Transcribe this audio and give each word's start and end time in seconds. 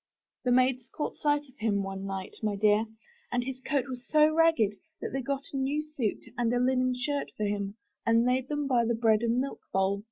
The 0.45 0.51
maids 0.51 0.89
caught 0.91 1.17
sight 1.17 1.43
of 1.47 1.59
him 1.59 1.83
one 1.83 2.07
night, 2.07 2.33
my 2.41 2.55
dear, 2.55 2.87
and 3.31 3.43
his 3.43 3.59
coat 3.61 3.85
was 3.87 4.07
so 4.07 4.33
ragged, 4.33 4.73
that 4.99 5.11
they 5.11 5.21
got 5.21 5.43
a 5.53 5.57
new 5.57 5.83
suit, 5.83 6.23
and 6.39 6.51
a 6.51 6.59
linen 6.59 6.95
shirt 6.95 7.29
for 7.37 7.43
him, 7.45 7.75
and 8.03 8.25
laid 8.25 8.49
them 8.49 8.65
by 8.65 8.83
the 8.83 8.95
bread 8.95 9.21
and 9.21 9.37
milk 9.37 9.59
bowl. 9.71 9.99